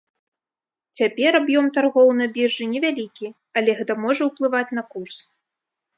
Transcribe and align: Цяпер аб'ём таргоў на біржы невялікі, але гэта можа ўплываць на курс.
Цяпер 0.99 1.31
аб'ём 1.41 1.65
таргоў 1.75 2.09
на 2.21 2.25
біржы 2.37 2.63
невялікі, 2.73 3.27
але 3.61 3.71
гэта 3.83 3.93
можа 4.07 4.21
ўплываць 4.31 4.67
на 4.79 4.83
курс. 4.95 5.17